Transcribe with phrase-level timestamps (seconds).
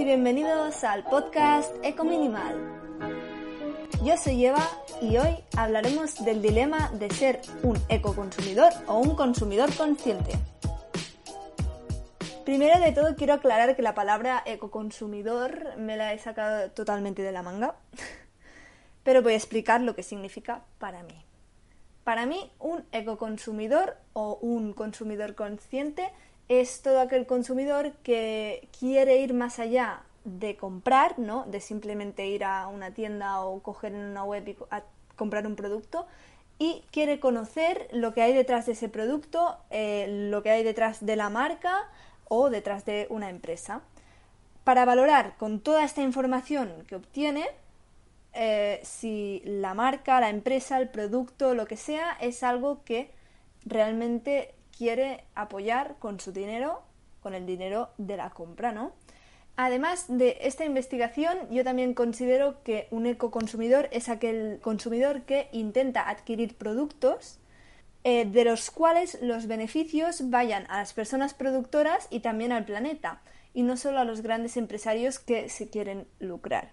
[0.00, 2.56] y bienvenidos al podcast Eco Minimal.
[4.02, 4.66] Yo soy Eva
[5.02, 10.32] y hoy hablaremos del dilema de ser un ecoconsumidor o un consumidor consciente.
[12.46, 17.32] Primero de todo quiero aclarar que la palabra ecoconsumidor me la he sacado totalmente de
[17.32, 17.74] la manga,
[19.02, 21.26] pero voy a explicar lo que significa para mí.
[22.04, 26.10] Para mí, un ecoconsumidor o un consumidor consciente
[26.50, 31.44] es todo aquel consumidor que quiere ir más allá de comprar, ¿no?
[31.46, 34.56] De simplemente ir a una tienda o coger en una web y
[35.14, 36.06] comprar un producto
[36.58, 41.06] y quiere conocer lo que hay detrás de ese producto, eh, lo que hay detrás
[41.06, 41.88] de la marca
[42.26, 43.82] o detrás de una empresa.
[44.64, 47.46] Para valorar con toda esta información que obtiene,
[48.34, 53.12] eh, si la marca, la empresa, el producto, lo que sea, es algo que
[53.64, 56.80] realmente quiere apoyar con su dinero,
[57.20, 58.92] con el dinero de la compra, ¿no?
[59.54, 66.08] Además de esta investigación, yo también considero que un ecoconsumidor es aquel consumidor que intenta
[66.08, 67.40] adquirir productos
[68.04, 73.20] eh, de los cuales los beneficios vayan a las personas productoras y también al planeta,
[73.52, 76.72] y no solo a los grandes empresarios que se quieren lucrar.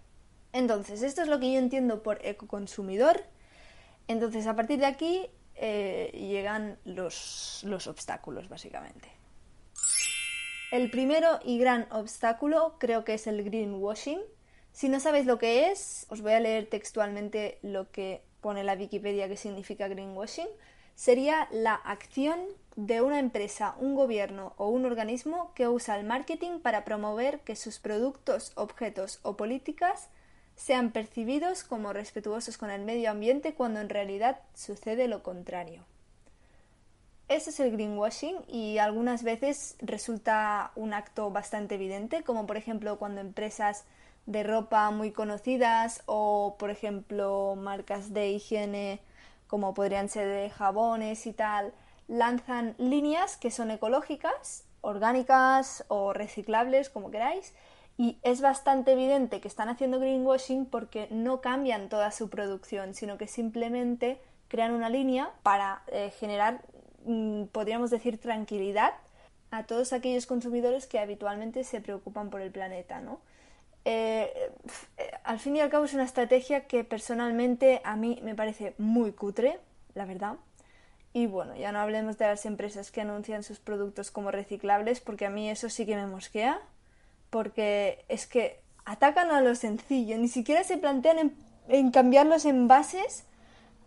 [0.53, 3.25] Entonces, esto es lo que yo entiendo por ecoconsumidor.
[4.07, 5.27] Entonces, a partir de aquí,
[5.59, 9.09] eh, llegan los, los obstáculos, básicamente.
[10.71, 14.19] El primero y gran obstáculo creo que es el greenwashing.
[14.73, 18.73] Si no sabéis lo que es, os voy a leer textualmente lo que pone la
[18.73, 20.47] Wikipedia que significa greenwashing.
[20.95, 22.39] Sería la acción
[22.75, 27.55] de una empresa, un gobierno o un organismo que usa el marketing para promover que
[27.55, 30.09] sus productos, objetos o políticas
[30.57, 35.85] sean percibidos como respetuosos con el medio ambiente cuando en realidad sucede lo contrario.
[37.29, 42.97] Ese es el greenwashing y algunas veces resulta un acto bastante evidente, como por ejemplo
[42.97, 43.85] cuando empresas
[44.25, 48.99] de ropa muy conocidas o por ejemplo marcas de higiene
[49.47, 51.73] como podrían ser de jabones y tal,
[52.07, 57.53] lanzan líneas que son ecológicas, orgánicas o reciclables, como queráis,
[57.97, 63.17] y es bastante evidente que están haciendo greenwashing porque no cambian toda su producción, sino
[63.17, 66.61] que simplemente crean una línea para eh, generar,
[67.05, 68.93] mm, podríamos decir, tranquilidad
[69.49, 73.19] a todos aquellos consumidores que habitualmente se preocupan por el planeta, ¿no?
[73.85, 74.51] Eh,
[74.97, 78.75] eh, al fin y al cabo es una estrategia que personalmente a mí me parece
[78.77, 79.59] muy cutre,
[79.95, 80.35] la verdad.
[81.13, 85.25] Y bueno, ya no hablemos de las empresas que anuncian sus productos como reciclables, porque
[85.25, 86.61] a mí eso sí que me mosquea
[87.29, 91.33] porque es que atacan a lo sencillo, ni siquiera se plantean
[91.67, 93.25] en, cambiar los envases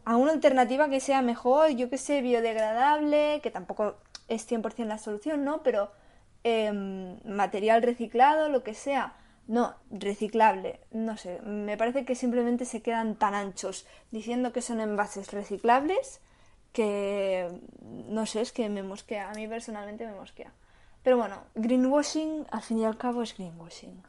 [0.04, 3.96] a una alternativa que sea mejor, yo que sé, biodegradable, que tampoco
[4.28, 5.62] es 100% la solución, ¿no?
[5.62, 5.90] Pero
[6.44, 9.14] em, material reciclado, lo que sea.
[9.48, 14.80] No, reciclable, no sé, me parece que simplemente se quedan tan anchos diciendo que son
[14.80, 16.20] envases reciclables
[16.72, 17.48] que
[18.08, 20.52] no sé, es que me mosquea, a mí personalmente me mosquea.
[21.02, 24.02] Pero bueno, greenwashing al fin y al cabo es greenwashing.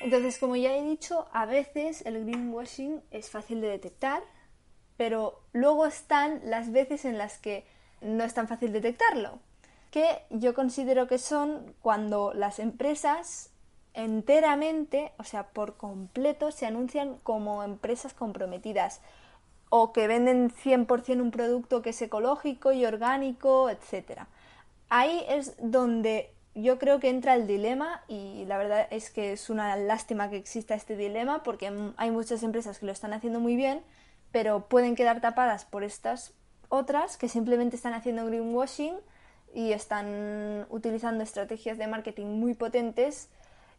[0.00, 4.22] Entonces, como ya he dicho, a veces el greenwashing es fácil de detectar,
[4.96, 7.66] pero luego están las veces en las que
[8.00, 9.38] no es tan fácil detectarlo,
[9.90, 13.50] que yo considero que son cuando las empresas
[13.94, 19.00] enteramente, o sea, por completo, se anuncian como empresas comprometidas
[19.70, 24.28] o que venden 100% un producto que es ecológico y orgánico, etcétera
[24.88, 29.48] ahí es donde yo creo que entra el dilema y la verdad es que es
[29.48, 33.54] una lástima que exista este dilema porque hay muchas empresas que lo están haciendo muy
[33.54, 33.82] bien,
[34.32, 36.32] pero pueden quedar tapadas por estas
[36.68, 38.94] otras que simplemente están haciendo greenwashing
[39.54, 43.28] y están utilizando estrategias de marketing muy potentes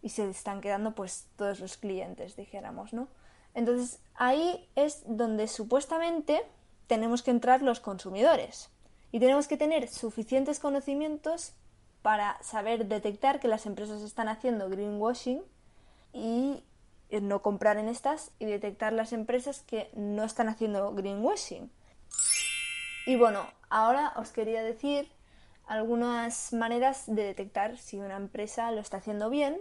[0.02, 3.08] y se están quedando pues todos los clientes, dijéramos, ¿no?
[3.54, 6.42] Entonces ahí es donde supuestamente
[6.88, 8.70] tenemos que entrar los consumidores.
[9.12, 11.54] Y tenemos que tener suficientes conocimientos
[12.02, 15.42] para saber detectar que las empresas están haciendo greenwashing
[16.14, 16.64] y
[17.22, 21.72] no comprar en estas y detectar las empresas que no están haciendo greenwashing.
[23.06, 25.12] Y bueno, ahora os quería decir
[25.66, 29.58] algunas maneras de detectar si una empresa lo está haciendo bien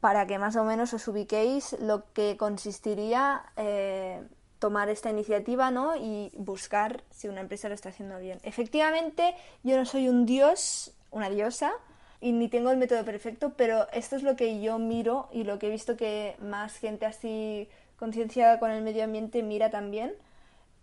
[0.00, 4.22] para que más o menos os ubiquéis lo que consistiría eh,
[4.58, 5.96] tomar esta iniciativa ¿no?
[5.96, 8.38] y buscar si una empresa lo está haciendo bien.
[8.42, 11.72] Efectivamente, yo no soy un dios, una diosa,
[12.20, 15.58] y ni tengo el método perfecto, pero esto es lo que yo miro y lo
[15.58, 17.68] que he visto que más gente así
[17.98, 20.14] concienciada con el medio ambiente mira también,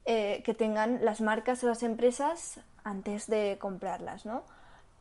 [0.06, 4.44] eh, que tengan las marcas o las empresas antes de comprarlas, ¿no?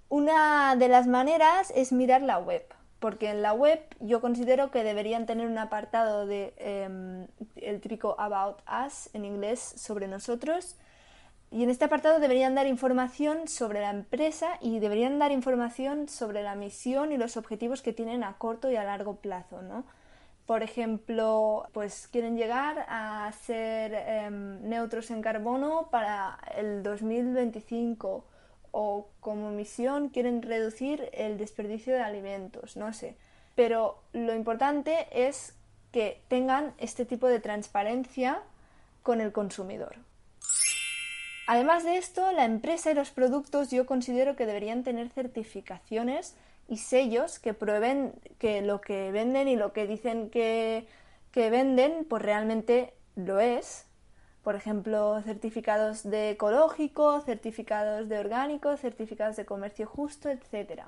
[0.09, 2.65] Una de las maneras es mirar la web.
[3.01, 7.27] Porque en la web yo considero que deberían tener un apartado de em,
[7.57, 10.77] el típico About Us en inglés sobre nosotros
[11.51, 16.43] y en este apartado deberían dar información sobre la empresa y deberían dar información sobre
[16.43, 19.85] la misión y los objetivos que tienen a corto y a largo plazo, ¿no?
[20.47, 28.25] Por ejemplo, pues quieren llegar a ser em, neutros en carbono para el 2025
[28.73, 33.17] o como misión quieren reducir el desperdicio de alimentos, no sé.
[33.55, 35.55] Pero lo importante es
[35.93, 38.43] que tengan este tipo de transparencia
[39.03, 39.97] con el consumidor.
[41.47, 46.37] Además de esto, la empresa y los productos yo considero que deberían tener certificaciones
[46.69, 50.87] y sellos que prueben que lo que venden y lo que dicen que,
[51.33, 53.85] que venden, pues realmente lo es.
[54.43, 60.83] Por ejemplo, certificados de ecológico, certificados de orgánico, certificados de comercio justo, etc.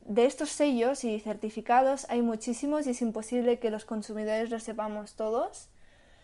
[0.00, 5.14] De estos sellos y certificados hay muchísimos y es imposible que los consumidores los sepamos
[5.14, 5.68] todos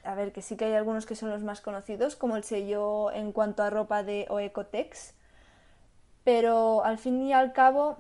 [0.04, 3.12] a ver, que sí que hay algunos que son los más conocidos, como el sello
[3.12, 5.14] en cuanto a ropa de Oecotex,
[6.24, 7.98] pero al fin y al cabo,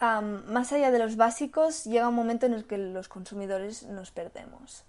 [0.00, 4.84] más allá de los básicos, llega un momento en el que los consumidores nos perdemos.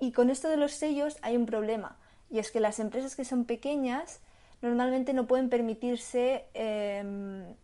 [0.00, 1.96] Y con esto de los sellos hay un problema,
[2.30, 4.20] y es que las empresas que son pequeñas
[4.60, 7.54] normalmente no pueden permitirse em,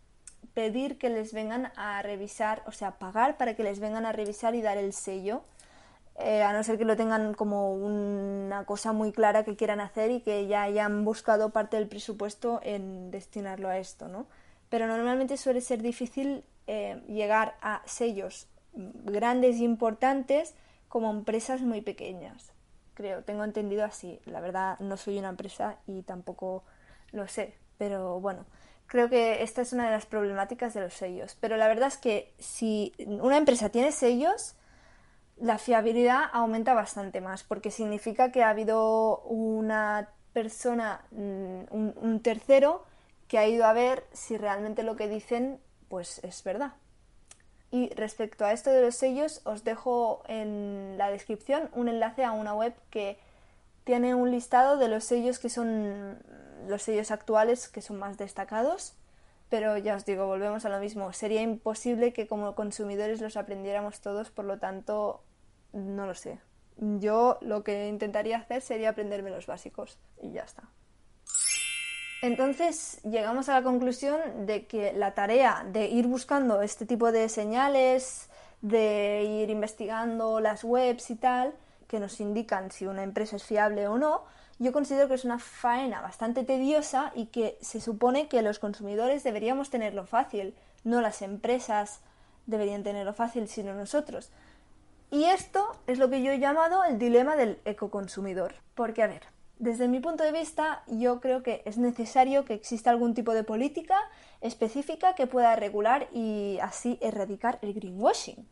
[0.54, 4.54] pedir que les vengan a revisar, o sea, pagar para que les vengan a revisar
[4.54, 5.42] y dar el sello
[6.16, 10.12] eh, a no ser que lo tengan como una cosa muy clara que quieran hacer
[10.12, 14.26] y que ya hayan buscado parte del presupuesto en destinarlo a esto, ¿no?
[14.70, 20.54] Pero normalmente suele ser difícil eh, llegar a sellos grandes e importantes
[20.94, 22.52] como empresas muy pequeñas.
[22.94, 24.20] Creo, tengo entendido así.
[24.26, 26.62] La verdad no soy una empresa y tampoco
[27.10, 28.46] lo sé, pero bueno,
[28.86, 31.36] creo que esta es una de las problemáticas de los sellos.
[31.40, 34.54] Pero la verdad es que si una empresa tiene sellos,
[35.36, 42.84] la fiabilidad aumenta bastante más porque significa que ha habido una persona, mm, un, tercero,
[43.26, 45.58] que ha ido a ver si realmente lo que dicen
[45.88, 46.74] pues es verdad.
[47.74, 52.30] Y respecto a esto de los sellos, os dejo en la descripción un enlace a
[52.30, 53.18] una web que
[53.82, 56.22] tiene un listado de los sellos que son
[56.68, 58.94] los sellos actuales que son más destacados.
[59.48, 61.12] Pero ya os digo, volvemos a lo mismo.
[61.12, 65.24] Sería imposible que como consumidores los aprendiéramos todos, por lo tanto,
[65.72, 66.38] no lo sé.
[66.76, 70.62] Yo lo que intentaría hacer sería aprenderme los básicos y ya está.
[72.24, 77.28] Entonces llegamos a la conclusión de que la tarea de ir buscando este tipo de
[77.28, 78.30] señales,
[78.62, 81.52] de ir investigando las webs y tal,
[81.86, 84.22] que nos indican si una empresa es fiable o no,
[84.58, 89.22] yo considero que es una faena bastante tediosa y que se supone que los consumidores
[89.22, 92.00] deberíamos tenerlo fácil, no las empresas
[92.46, 94.30] deberían tenerlo fácil, sino nosotros.
[95.10, 98.54] Y esto es lo que yo he llamado el dilema del ecoconsumidor.
[98.74, 102.90] Porque, a ver, desde mi punto de vista, yo creo que es necesario que exista
[102.90, 103.96] algún tipo de política
[104.40, 108.48] específica que pueda regular y así erradicar el greenwashing.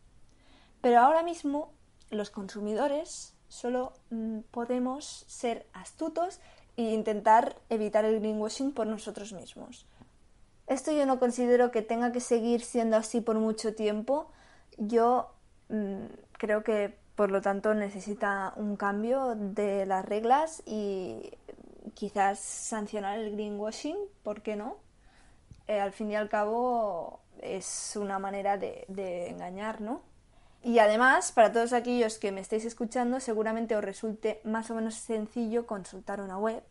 [0.81, 1.73] Pero ahora mismo
[2.09, 6.39] los consumidores solo mm, podemos ser astutos
[6.77, 9.85] e intentar evitar el greenwashing por nosotros mismos.
[10.67, 14.31] Esto yo no considero que tenga que seguir siendo así por mucho tiempo.
[14.77, 15.35] Yo
[15.69, 16.05] mm,
[16.37, 21.31] creo que por lo tanto necesita un cambio de las reglas y
[21.93, 24.77] quizás sancionar el greenwashing, ¿por qué no?
[25.67, 30.01] Eh, al fin y al cabo es una manera de, engañar, ¿no?
[30.63, 34.95] Y además, para todos aquellos que me estéis escuchando, seguramente os resulte más o menos
[34.95, 36.63] sencillo consultar una web,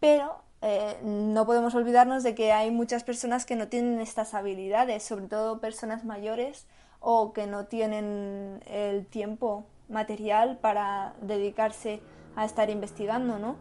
[0.00, 5.04] pero eh, no podemos olvidarnos de que hay muchas personas que no tienen estas habilidades,
[5.04, 6.66] sobre todo personas mayores
[7.02, 12.00] o que no tienen el tiempo material para dedicarse
[12.36, 13.56] a estar investigando, ¿no?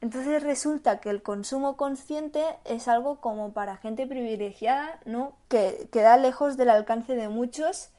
[0.00, 5.32] Entonces resulta que el consumo consciente es algo como para gente privilegiada, ¿no?
[5.48, 7.90] Que queda lejos del alcance de muchos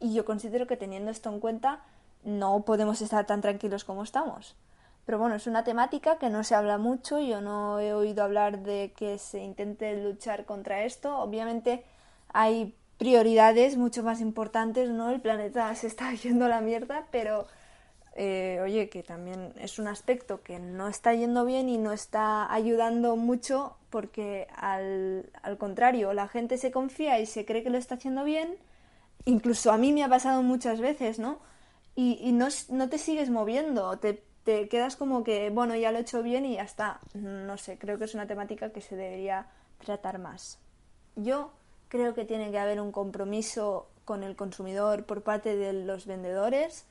[0.00, 1.80] y yo considero que teniendo esto en cuenta
[2.24, 4.56] no podemos estar tan tranquilos como estamos.
[5.04, 8.60] Pero bueno, es una temática que no se habla mucho, yo no he oído hablar
[8.60, 11.18] de que se intente luchar contra esto.
[11.18, 11.84] Obviamente
[12.32, 15.10] hay prioridades mucho más importantes, ¿no?
[15.10, 17.46] El planeta se está yendo a la mierda, pero
[18.14, 22.52] eh, oye, que también es un aspecto que no está yendo bien y no está
[22.52, 27.78] ayudando mucho porque al, al contrario, la gente se confía y se cree que lo
[27.78, 28.56] está haciendo bien,
[29.24, 31.38] incluso a mí me ha pasado muchas veces, ¿no?
[31.94, 35.98] Y, y no, no, te sigues moviendo, te, te quedas como que, bueno, ya lo
[35.98, 37.00] he hecho bien y ya está.
[37.14, 39.46] No sé, creo que es una temática que se debería
[39.78, 40.58] tratar más.
[41.16, 41.52] Yo
[41.88, 46.86] creo que tiene que haber un compromiso con el consumidor por parte de los vendedores,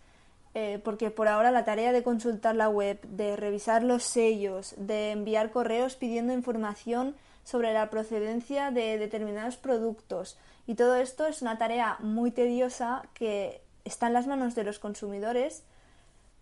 [0.54, 5.12] eh, porque por ahora la tarea de consultar la web, de revisar los sellos, de
[5.12, 10.38] enviar correos pidiendo información sobre la procedencia de determinados productos
[10.68, 14.80] y todo esto es una tarea muy tediosa que está en las manos de los
[14.80, 15.64] consumidores,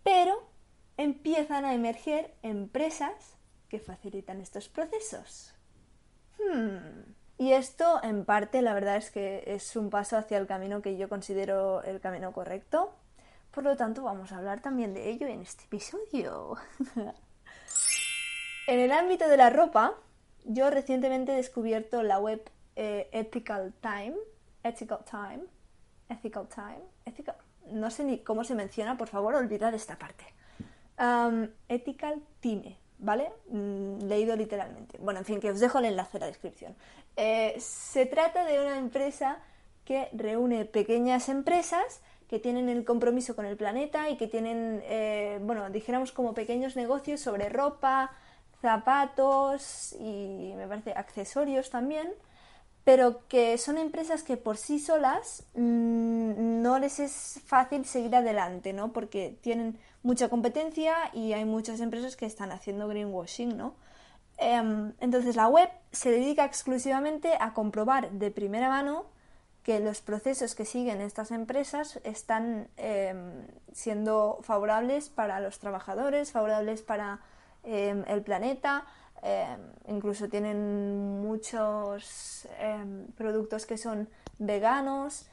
[0.04, 0.50] pero
[0.98, 3.38] empiezan a emerger empresas
[3.70, 5.54] que facilitan estos procesos.
[6.40, 7.14] Hmm.
[7.38, 10.98] Y esto, en parte, la verdad es que es un paso hacia el camino que
[10.98, 12.94] yo considero el camino correcto.
[13.52, 16.56] Por lo tanto, vamos a hablar también de ello en este episodio.
[18.68, 19.96] en el ámbito de la ropa,
[20.46, 22.42] yo recientemente he descubierto la web
[22.78, 24.16] eh, Ethical Time.
[24.64, 25.44] Ethical Time.
[26.08, 26.84] Ethical Time.
[27.06, 27.36] Ethical...
[27.68, 30.26] No sé ni cómo se menciona, por favor, olvidad esta parte.
[31.68, 33.32] ethical Time ¿vale?
[33.50, 34.98] Mm, leído literalmente.
[35.00, 36.76] Bueno, en fin, que os dejo el enlace en la descripción.
[37.16, 39.40] Eh, se trata de una empresa
[39.84, 45.40] que reúne pequeñas empresas que tienen el compromiso con el planeta y que tienen, eh,
[45.42, 48.12] bueno, dijéramos como pequeños negocios sobre ropa,
[48.62, 52.12] zapatos y me parece accesorios también,
[52.86, 58.74] pero que son empresas que por sí solas mm, no les es fácil seguir adelante,
[58.74, 58.94] ¿no?
[58.94, 63.74] Porque tienen mucha competencia y hay muchas empresas que están haciendo greenwashing, ¿no?
[64.38, 69.06] Em, entonces la web se dedica exclusivamente a comprobar de primera mano
[69.64, 76.84] que los procesos que siguen estas empresas están em, siendo favorables para los trabajadores, favorables
[76.84, 77.22] para
[77.64, 78.86] em, el planeta,
[79.88, 82.48] incluso tienen muchos
[83.18, 84.08] productos que son
[84.38, 85.28] veganos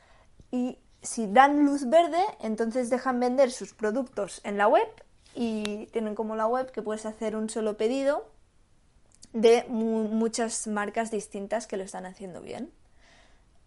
[0.51, 4.87] y si dan luz verde, entonces dejan vender sus productos en la web
[5.35, 8.31] y tienen como la web que puedes hacer un solo pedido
[9.33, 12.71] de muchas marcas distintas que lo están haciendo bien.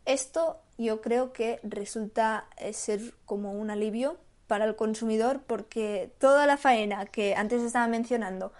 [0.05, 4.17] Esto yo creo que resulta eh, ser como un alivio
[4.47, 8.53] para el consumidor porque toda la faena que antes estaba mencionando,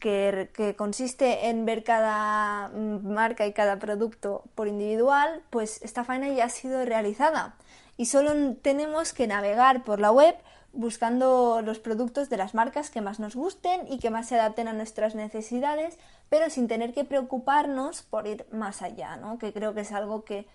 [0.00, 6.44] que, consiste en ver cada marca y cada producto por individual, pues esta faena ya
[6.44, 7.56] ha sido realizada
[7.96, 10.34] y solo tenemos que navegar por la web
[10.72, 14.68] buscando los productos de las marcas que más nos gusten y que más se adapten
[14.68, 19.38] a nuestras necesidades, pero sin tener que preocuparnos por ir más allá, ¿no?
[19.38, 20.46] que creo que es algo que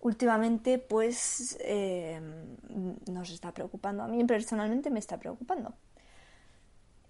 [0.00, 2.20] últimamente pues eh,
[3.10, 4.02] nos está preocupando.
[4.02, 5.74] A mí personalmente me está preocupando.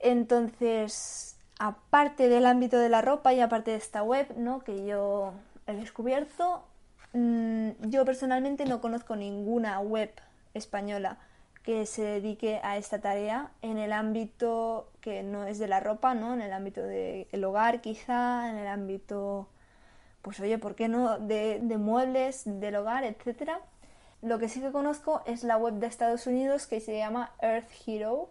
[0.00, 4.60] Entonces, aparte del ámbito de la ropa y aparte de esta web ¿no?
[4.60, 5.32] que yo
[5.66, 6.64] he descubierto,
[7.12, 10.10] Mm, yo personalmente no conozco ninguna web
[10.54, 11.18] española
[11.62, 16.14] que se dedique a esta tarea en el ámbito que no es de la ropa,
[16.14, 16.34] ¿no?
[16.34, 19.48] En el ámbito del hogar quizá, en el ámbito,
[20.22, 21.18] pues oye, ¿por qué no?
[21.18, 23.60] De, de muebles, del hogar, etcétera.
[24.22, 27.70] Lo que sí que conozco es la web de Estados Unidos que se llama Earth
[27.86, 28.30] Hero.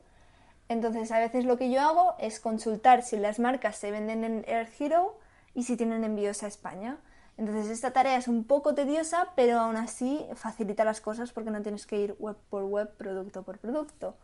[0.69, 4.45] Entonces a veces lo que yo hago es consultar si las marcas se venden en
[4.47, 5.17] Earth Hero
[5.53, 6.97] y si tienen envíos a España.
[7.37, 11.61] Entonces esta tarea es un poco tediosa, pero aún así facilita las cosas porque no
[11.61, 14.17] tienes que ir web por web, producto por producto.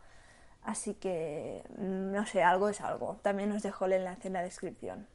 [0.62, 3.18] Así que, no sé, algo es algo.
[3.22, 5.06] También os dejo el enlace en la descripción.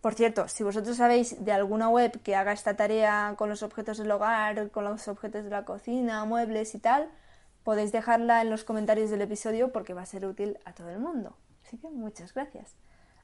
[0.00, 3.98] Por cierto, si vosotros sabéis de alguna web que haga esta tarea con los objetos
[3.98, 7.10] del hogar, con los objetos de la cocina, muebles y tal,
[7.64, 10.98] podéis dejarla en los comentarios del episodio porque va a ser útil a todo el
[10.98, 11.36] mundo.
[11.64, 12.74] Así que muchas gracias.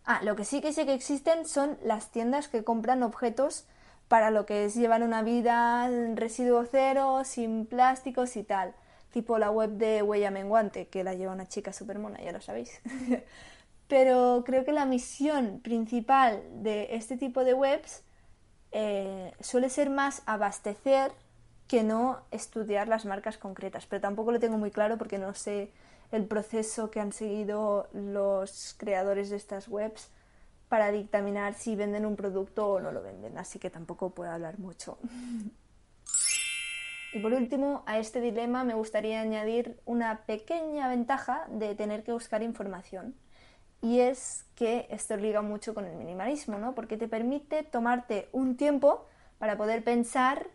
[0.04, 3.66] Ah, lo que sí que sé que existen son las tiendas que compran objetos
[4.08, 8.74] para lo que es llevar una vida residuo cero, sin plásticos y tal.
[9.10, 12.40] Tipo la web de Huella Menguante, que la lleva una chica super mona, ya lo
[12.40, 12.80] sabéis.
[13.88, 18.02] Pero creo que la misión principal de este tipo de webs
[18.72, 21.12] eh, suele ser más abastecer
[21.68, 23.86] que no estudiar las marcas concretas.
[23.86, 25.72] Pero tampoco lo tengo muy claro porque no sé
[26.12, 30.10] el proceso que han seguido los creadores de estas webs
[30.68, 34.58] para dictaminar si venden un producto o no lo venden, así que tampoco puedo hablar
[34.58, 34.98] mucho.
[37.12, 42.12] Y por último, a este dilema me gustaría añadir una pequeña ventaja de tener que
[42.12, 43.14] buscar información.
[43.80, 46.74] Y es que esto liga mucho con el minimalismo, ¿no?
[46.74, 49.06] Porque te permite tomarte un tiempo
[49.38, 50.46] para poder pensar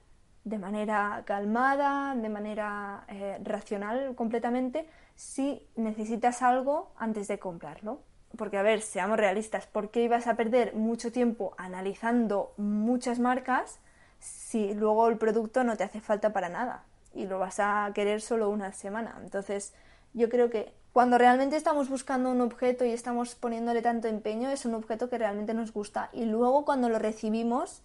[0.44, 8.02] de manera calmada, de manera eh, racional completamente, si necesitas algo antes de comprarlo.
[8.38, 13.80] Porque, a ver, seamos realistas, ¿por qué ibas a perder mucho tiempo analizando muchas marcas
[14.20, 18.22] si luego el producto no te hace falta para nada y lo vas a querer
[18.22, 19.20] solo una semana?
[19.22, 19.74] Entonces,
[20.14, 24.66] yo creo que cuando realmente estamos buscando un objeto y estamos poniéndole tanto empeño, es
[24.66, 26.10] un objeto que realmente nos gusta.
[26.12, 27.82] Y luego cuando lo recibimos,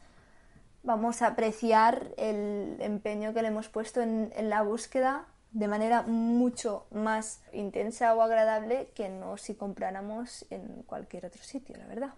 [0.87, 6.87] vamos a apreciar el empeño que le hemos puesto en, la búsqueda de manera mucho
[6.93, 12.15] más intensa o agradable que no si compráramos en cualquier otro sitio, la verdad.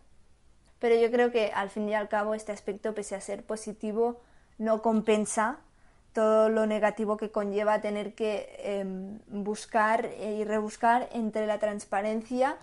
[0.78, 4.20] Pero yo creo que al fin y al cabo este aspecto, pese a ser positivo,
[4.58, 5.60] no compensa
[6.12, 12.56] todo lo negativo que conlleva tener que em, buscar y rebuscar entre la transparencia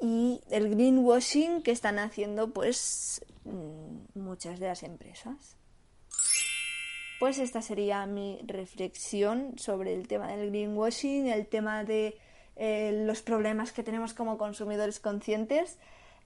[0.00, 3.24] y el greenwashing que están haciendo pues
[4.14, 5.56] muchas de las empresas.
[7.18, 12.16] Pues esta sería mi reflexión sobre el tema del greenwashing, el tema de
[12.54, 15.78] eh, los problemas que tenemos como consumidores conscientes.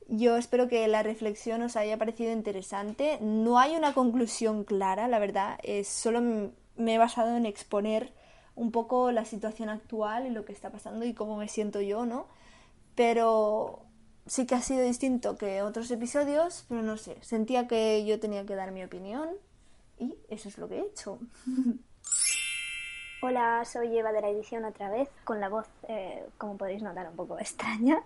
[0.08, 3.18] Yo espero que la reflexión os haya parecido interesante.
[3.20, 5.58] No hay una conclusión clara, la verdad.
[5.62, 6.20] Es solo
[6.76, 8.12] me he basado en exponer
[8.54, 12.04] un poco la situación actual y lo que está pasando y cómo me siento yo,
[12.04, 12.26] ¿no?
[12.94, 13.84] Pero
[14.26, 18.46] sí que ha sido distinto que otros episodios, pero no sé, sentía que yo tenía
[18.46, 19.28] que dar mi opinión
[19.98, 21.18] y eso es lo que he hecho.
[23.22, 27.08] Hola, soy Eva de la edición otra vez, con la voz, eh, como podéis notar,
[27.08, 28.02] un poco extraña.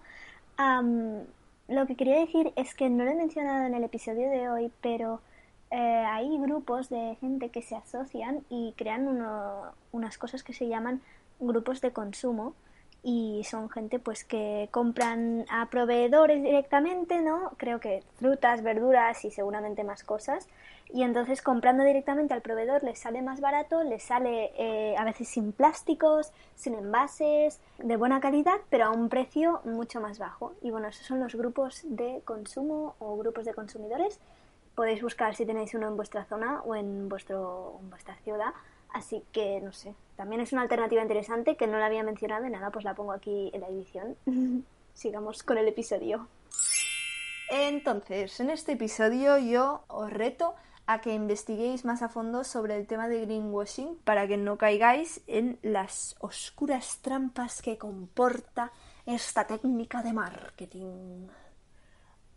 [0.58, 4.70] lo que quería decir es que no lo he mencionado en el episodio de hoy,
[4.82, 5.20] pero
[5.70, 9.08] eh, hay grupos de gente que se asocian y crean
[9.92, 11.00] unas cosas que se llaman
[11.40, 12.54] grupos de consumo
[13.08, 17.52] y son gente pues que compran a proveedores directamente, ¿no?
[17.56, 20.48] Creo que frutas, verduras y seguramente más cosas.
[20.92, 25.28] Y entonces comprando directamente al proveedor les sale más barato, les sale eh, a veces
[25.28, 30.54] sin plásticos, sin envases, de buena calidad, pero a un precio mucho más bajo.
[30.60, 34.18] Y bueno, esos son los grupos de consumo o grupos de consumidores.
[34.75, 38.52] Podéis buscar si tenéis uno en vuestra zona o en, vuestro, en vuestra ciudad
[38.96, 42.50] Así que no sé, también es una alternativa interesante que no la había mencionado y
[42.50, 44.16] nada, pues la pongo aquí en la edición.
[44.94, 46.28] Sigamos con el episodio.
[47.50, 50.54] Entonces, en este episodio yo os reto
[50.86, 55.21] a que investiguéis más a fondo sobre el tema de greenwashing para que no caigáis
[55.26, 58.73] en las oscuras trampas que comporta
[59.04, 61.26] esta técnica de marketing.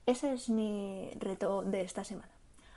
[0.05, 2.33] Ese es mi reto de esta semana.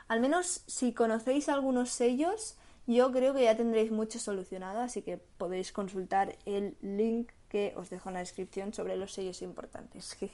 [0.06, 5.18] Al menos si conocéis algunos sellos yo creo que ya tendréis mucho solucionado, así que
[5.18, 10.16] podéis consultar el link que os dejo en la descripción sobre los sellos importantes.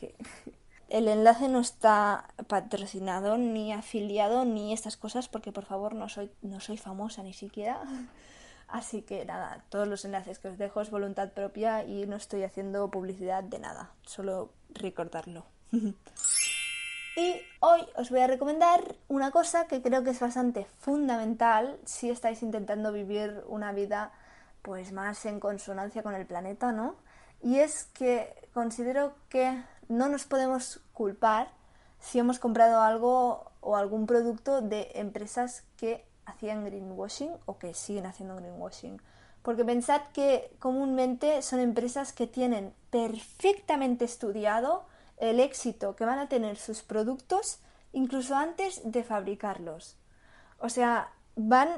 [0.89, 6.31] El enlace no está patrocinado ni afiliado ni estas cosas porque por favor no soy
[6.41, 7.83] no soy famosa ni siquiera.
[8.69, 12.43] Así que nada, todos los enlaces que os dejo es voluntad propia y no estoy
[12.43, 15.45] haciendo publicidad de nada, solo recordarlo.
[17.18, 22.11] Y hoy os voy a recomendar una cosa que creo que es bastante fundamental si
[22.11, 24.12] estáis intentando vivir una vida
[24.62, 26.94] pues más en consonancia con el planeta, ¿no?
[27.42, 31.50] Y es que considero que no nos podemos culpar
[31.98, 38.07] si hemos comprado algo o algún producto de empresas que hacían greenwashing o que siguen
[38.07, 39.02] haciendo greenwashing.
[39.42, 44.87] Porque pensad que comúnmente son empresas que tienen perfectamente estudiado
[45.20, 47.61] el éxito que van a tener sus productos
[47.92, 49.96] incluso antes de fabricarlos.
[50.59, 51.68] O sea, van,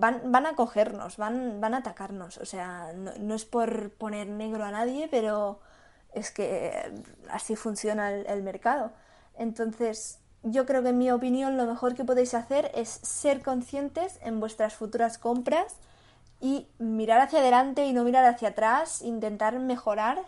[0.00, 2.38] van, van a cogernos, van, van a atacarnos.
[2.38, 5.60] O sea, no, es por poner negro a nadie, pero
[6.12, 6.92] es que
[7.30, 8.92] así funciona el mercado.
[9.36, 14.18] Entonces, yo creo que en mi opinión lo mejor que podéis hacer es ser conscientes
[14.22, 15.76] en vuestras futuras compras
[16.40, 20.22] y mirar hacia adelante y no mirar hacia atrás, intentar mejorar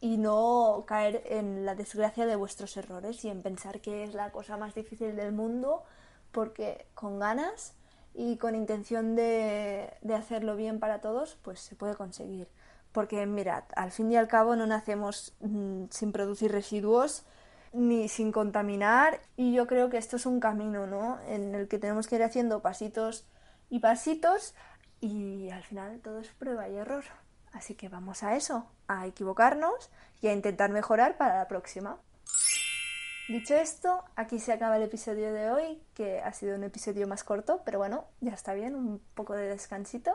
[0.00, 4.30] y no caer en la desgracia de vuestros errores y en pensar que es la
[4.30, 5.84] cosa más difícil del mundo
[6.32, 7.74] porque con ganas
[8.14, 12.48] y con intención de, hacerlo bien para todos, pues se puede conseguir.
[12.92, 17.24] Porque mirad, al fin y al cabo no nacemos mm, sin producir residuos
[17.72, 21.18] ni sin contaminar y yo creo que esto es un camino, ¿no?
[21.28, 23.26] En el que tenemos que ir haciendo pasitos
[23.68, 24.54] y pasitos
[25.00, 27.04] y al final todo es prueba y error.
[27.56, 29.90] Así que vamos a eso, a equivocarnos
[30.20, 31.96] y a intentar mejorar para la próxima.
[33.28, 37.24] Dicho esto, aquí se acaba el episodio de hoy, que ha sido un episodio más
[37.24, 40.12] corto, pero bueno, ya está bien, un poco de descansito.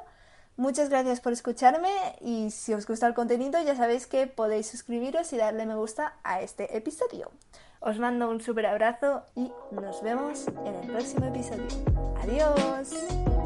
[0.55, 1.89] Muchas gracias por escucharme
[2.21, 6.13] y si os gusta el contenido ya sabéis que podéis suscribiros y darle me gusta
[6.23, 7.31] a este episodio.
[7.79, 11.65] Os mando un super abrazo y nos vemos en el próximo episodio.
[12.21, 13.40] Adiós.